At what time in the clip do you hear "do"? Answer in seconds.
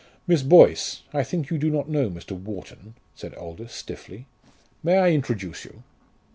1.59-1.69